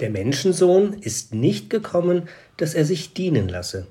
[0.00, 3.86] Der Menschensohn ist nicht gekommen, dass er sich dienen lasse,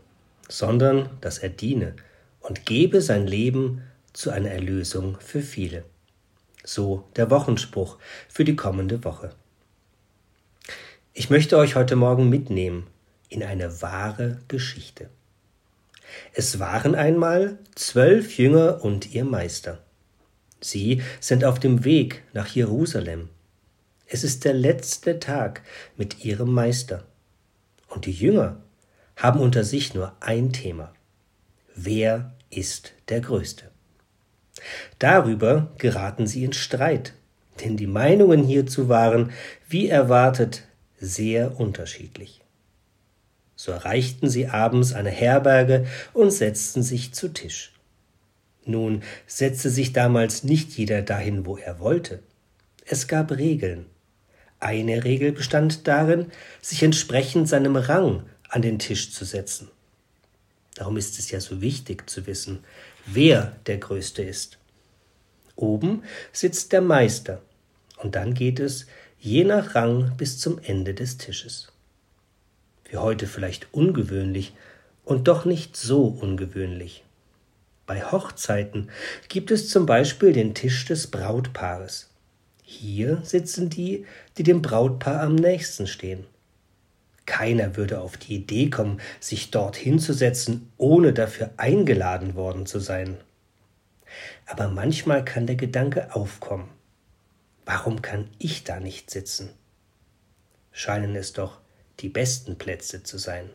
[0.48, 1.96] sondern dass er diene
[2.40, 3.82] und gebe sein Leben
[4.14, 5.84] zu einer Erlösung für viele.
[6.64, 7.98] So der Wochenspruch
[8.30, 9.32] für die kommende Woche.
[11.14, 12.88] Ich möchte euch heute Morgen mitnehmen
[13.30, 15.10] in eine wahre Geschichte.
[16.34, 19.80] Es waren einmal zwölf Jünger und ihr Meister.
[20.62, 23.30] Sie sind auf dem Weg nach Jerusalem.
[24.10, 25.62] Es ist der letzte Tag
[25.98, 27.04] mit ihrem Meister.
[27.90, 28.62] Und die Jünger
[29.18, 30.94] haben unter sich nur ein Thema.
[31.76, 33.70] Wer ist der Größte?
[35.00, 37.14] Darüber geraten sie in Streit,
[37.64, 39.32] denn die Meinungen hierzu waren,
[39.68, 40.64] wie erwartet,
[41.00, 42.42] sehr unterschiedlich.
[43.56, 47.74] So erreichten sie abends eine Herberge und setzten sich zu Tisch.
[48.66, 52.22] Nun setzte sich damals nicht jeder dahin, wo er wollte.
[52.86, 53.86] Es gab Regeln.
[54.60, 59.70] Eine Regel bestand darin, sich entsprechend seinem Rang an den Tisch zu setzen.
[60.76, 62.64] Darum ist es ja so wichtig zu wissen,
[63.06, 64.58] wer der Größte ist.
[65.56, 67.42] Oben sitzt der Meister,
[67.98, 68.86] und dann geht es
[69.20, 71.72] je nach Rang bis zum Ende des Tisches.
[72.84, 74.54] Für heute vielleicht ungewöhnlich
[75.04, 77.04] und doch nicht so ungewöhnlich.
[77.88, 78.90] Bei Hochzeiten
[79.30, 82.07] gibt es zum Beispiel den Tisch des Brautpaares.
[82.70, 84.06] Hier sitzen die,
[84.38, 86.26] die dem Brautpaar am nächsten stehen.
[87.26, 93.16] Keiner würde auf die Idee kommen, sich dort hinzusetzen, ohne dafür eingeladen worden zu sein.
[94.48, 96.68] Aber manchmal kann der Gedanke aufkommen.
[97.66, 99.50] Warum kann ich da nicht sitzen?
[100.74, 101.60] Scheinen es doch
[102.02, 103.50] die besten Plätze zu sein.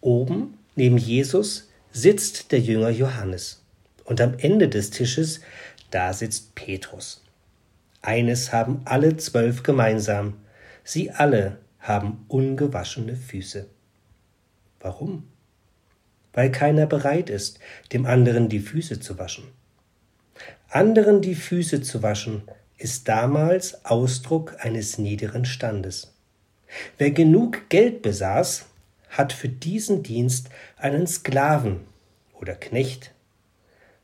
[0.00, 3.62] Oben, neben Jesus, sitzt der Jünger Johannes.
[4.04, 5.42] Und am Ende des Tisches,
[5.90, 7.21] da sitzt Petrus.
[8.02, 10.34] Eines haben alle zwölf gemeinsam.
[10.82, 13.66] Sie alle haben ungewaschene Füße.
[14.80, 15.28] Warum?
[16.32, 17.60] Weil keiner bereit ist,
[17.92, 19.44] dem anderen die Füße zu waschen.
[20.68, 22.42] Anderen die Füße zu waschen,
[22.76, 26.12] ist damals Ausdruck eines niederen Standes.
[26.98, 28.66] Wer genug Geld besaß,
[29.10, 31.80] hat für diesen Dienst einen Sklaven
[32.40, 33.12] oder Knecht.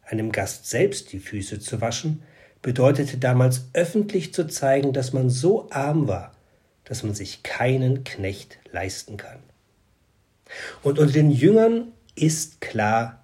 [0.05, 2.23] Einem Gast selbst die Füße zu waschen,
[2.63, 6.35] bedeutete damals öffentlich zu zeigen, dass man so arm war,
[6.85, 9.39] dass man sich keinen Knecht leisten kann.
[10.83, 13.23] Und unter den Jüngern ist klar,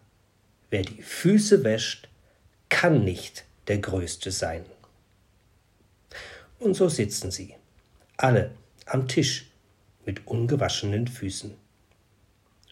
[0.71, 2.09] wer die Füße wäscht,
[2.69, 4.65] kann nicht der Größte sein.
[6.59, 7.55] Und so sitzen sie,
[8.17, 8.53] alle
[8.87, 9.51] am Tisch
[10.05, 11.55] mit ungewaschenen Füßen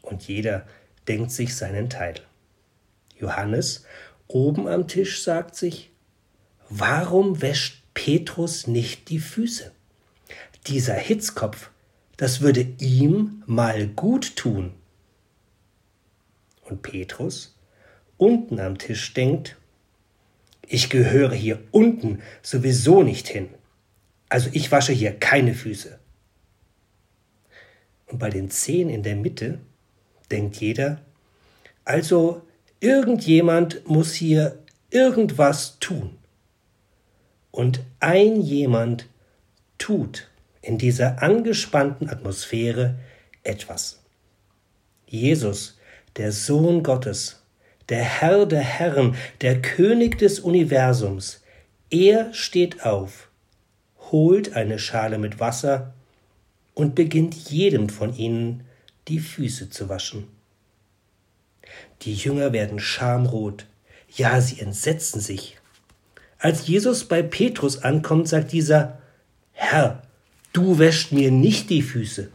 [0.02, 0.66] und jeder
[1.08, 2.14] denkt sich seinen Teil.
[3.18, 3.84] Johannes
[4.28, 5.91] oben am Tisch sagt sich,
[6.78, 9.72] warum wäscht Petrus nicht die Füße?
[10.66, 11.70] Dieser Hitzkopf,
[12.16, 14.72] das würde ihm mal gut tun.
[16.62, 17.58] Und Petrus
[18.16, 19.56] unten am Tisch denkt,
[20.66, 23.48] ich gehöre hier unten sowieso nicht hin.
[24.28, 25.98] Also ich wasche hier keine Füße.
[28.06, 29.58] Und bei den Zehen in der Mitte
[30.30, 31.02] denkt jeder.
[31.84, 32.42] Also
[32.80, 34.58] irgendjemand muss hier
[34.90, 36.16] irgendwas tun.
[37.52, 39.06] Und ein jemand
[39.78, 40.28] tut
[40.62, 42.98] in dieser angespannten Atmosphäre
[43.44, 44.00] etwas.
[45.06, 45.78] Jesus,
[46.16, 47.42] der Sohn Gottes,
[47.88, 51.42] der Herr der Herren, der König des Universums,
[51.90, 53.28] er steht auf,
[54.10, 55.92] holt eine Schale mit Wasser
[56.74, 58.64] und beginnt jedem von ihnen
[59.08, 60.28] die Füße zu waschen.
[62.02, 63.66] Die Jünger werden schamrot,
[64.14, 65.58] ja, sie entsetzen sich.
[66.42, 68.98] Als Jesus bei Petrus ankommt, sagt dieser,
[69.52, 70.02] Herr,
[70.52, 72.32] du wäschst mir nicht die Füße.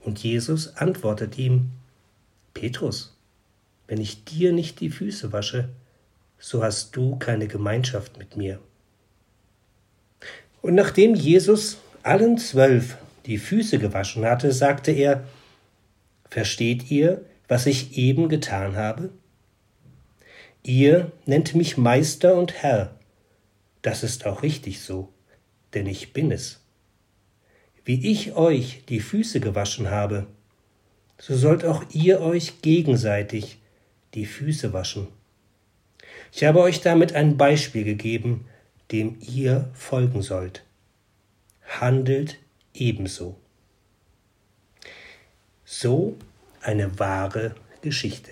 [0.00, 1.70] Und Jesus antwortet ihm,
[2.52, 3.16] Petrus,
[3.86, 5.68] wenn ich dir nicht die Füße wasche,
[6.40, 8.58] so hast du keine Gemeinschaft mit mir.
[10.60, 12.96] Und nachdem Jesus allen zwölf
[13.26, 15.22] die Füße gewaschen hatte, sagte er,
[16.28, 19.10] Versteht ihr, was ich eben getan habe?
[20.66, 22.98] Ihr nennt mich Meister und Herr.
[23.82, 25.12] Das ist auch richtig so,
[25.74, 26.62] denn ich bin es.
[27.84, 30.26] Wie ich euch die Füße gewaschen habe,
[31.18, 33.58] so sollt auch ihr euch gegenseitig
[34.14, 35.08] die Füße waschen.
[36.32, 38.46] Ich habe euch damit ein Beispiel gegeben,
[38.90, 40.64] dem ihr folgen sollt.
[41.78, 42.38] Handelt
[42.72, 43.36] ebenso.
[45.66, 46.16] So
[46.62, 48.30] eine wahre Geschichte.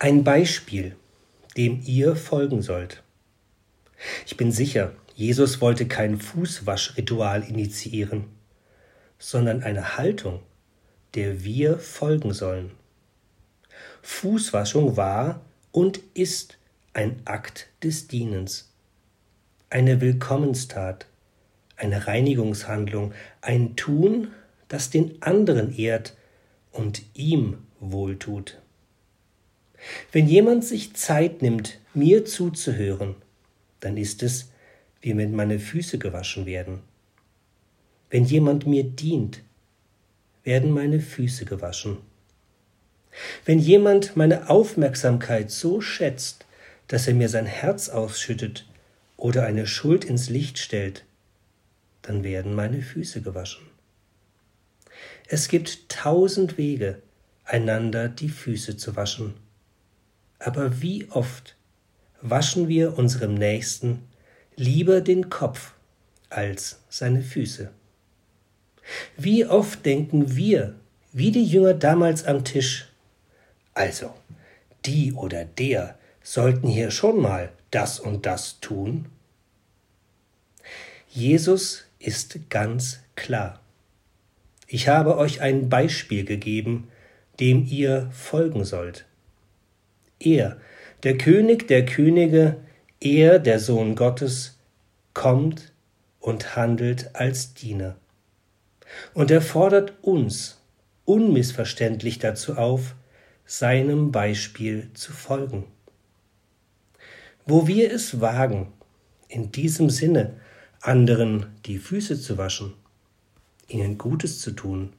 [0.00, 0.94] Ein Beispiel,
[1.56, 3.02] dem ihr folgen sollt.
[4.26, 8.26] Ich bin sicher, Jesus wollte kein Fußwaschritual initiieren,
[9.18, 10.40] sondern eine Haltung,
[11.16, 12.70] der wir folgen sollen.
[14.02, 15.40] Fußwaschung war
[15.72, 16.58] und ist
[16.92, 18.72] ein Akt des Dienens,
[19.68, 21.06] eine Willkommenstat,
[21.74, 24.28] eine Reinigungshandlung, ein Tun,
[24.68, 26.16] das den anderen ehrt
[26.70, 28.58] und ihm wohltut.
[30.12, 33.14] Wenn jemand sich Zeit nimmt, mir zuzuhören,
[33.80, 34.50] dann ist es,
[35.00, 36.80] wie wenn meine Füße gewaschen werden.
[38.10, 39.42] Wenn jemand mir dient,
[40.44, 41.98] werden meine Füße gewaschen.
[43.44, 46.46] Wenn jemand meine Aufmerksamkeit so schätzt,
[46.86, 48.66] dass er mir sein Herz ausschüttet
[49.16, 51.04] oder eine Schuld ins Licht stellt,
[52.02, 53.66] dann werden meine Füße gewaschen.
[55.26, 57.02] Es gibt tausend Wege,
[57.44, 59.34] einander die Füße zu waschen.
[60.38, 61.56] Aber wie oft
[62.20, 64.02] waschen wir unserem Nächsten
[64.56, 65.72] lieber den Kopf
[66.30, 67.70] als seine Füße?
[69.16, 70.74] Wie oft denken wir,
[71.12, 72.88] wie die Jünger damals am Tisch,
[73.74, 74.12] also,
[74.84, 79.06] die oder der sollten hier schon mal das und das tun?
[81.08, 83.60] Jesus ist ganz klar.
[84.66, 86.88] Ich habe euch ein Beispiel gegeben,
[87.40, 89.06] dem ihr folgen sollt.
[90.20, 90.56] Er,
[91.02, 92.56] der König der Könige,
[93.00, 94.58] er, der Sohn Gottes,
[95.14, 95.72] kommt
[96.20, 97.96] und handelt als Diener.
[99.14, 100.60] Und er fordert uns
[101.04, 102.94] unmissverständlich dazu auf,
[103.44, 105.64] seinem Beispiel zu folgen.
[107.46, 108.72] Wo wir es wagen,
[109.28, 110.34] in diesem Sinne
[110.82, 112.74] anderen die Füße zu waschen,
[113.68, 114.92] ihnen Gutes zu tun,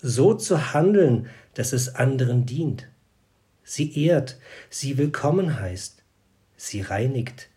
[0.00, 2.88] so zu handeln, dass es anderen dient,
[3.64, 4.38] sie ehrt,
[4.70, 6.02] sie willkommen heißt,
[6.56, 7.48] sie reinigt,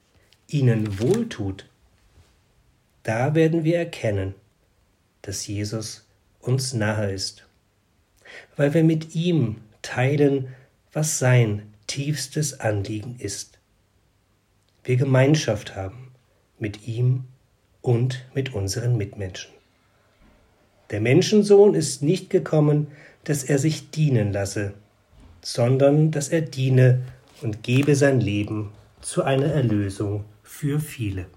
[0.47, 1.69] ihnen wohltut,
[3.03, 4.33] da werden wir erkennen,
[5.21, 6.05] dass Jesus
[6.39, 7.45] uns nahe ist,
[8.55, 10.53] weil wir mit ihm teilen,
[10.93, 13.59] was sein tiefstes Anliegen ist.
[14.83, 16.11] Wir Gemeinschaft haben
[16.59, 17.25] mit ihm
[17.81, 19.51] und mit unseren Mitmenschen.
[20.89, 22.87] Der Menschensohn ist nicht gekommen,
[23.25, 24.73] dass er sich dienen lasse,
[25.47, 27.03] sondern dass er diene
[27.41, 31.27] und gebe sein Leben zu einer Erlösung für viele.